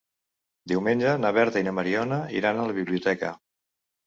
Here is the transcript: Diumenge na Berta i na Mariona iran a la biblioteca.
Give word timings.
Diumenge 0.71 1.11
na 1.25 1.31
Berta 1.39 1.63
i 1.65 1.67
na 1.67 1.75
Mariona 1.81 2.19
iran 2.41 2.63
a 2.63 2.67
la 2.71 2.77
biblioteca. 2.81 3.31